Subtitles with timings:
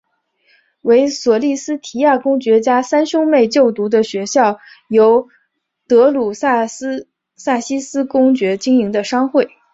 [0.81, 5.29] 为索利斯提亚公爵家三兄妹就读的学校由
[5.87, 9.47] 德鲁萨西斯公爵经营的商会。